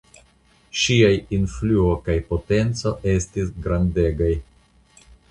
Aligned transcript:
Ŝiaj 0.83 1.09
influo 1.37 1.91
kaj 2.07 2.15
potenco 2.31 2.93
estis 3.11 3.51
grandegaj. 3.67 4.31